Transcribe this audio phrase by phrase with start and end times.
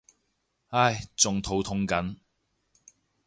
[0.69, 2.17] 唉仲肚痛緊